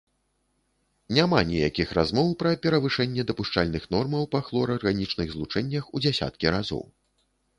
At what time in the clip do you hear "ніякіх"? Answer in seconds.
1.49-1.91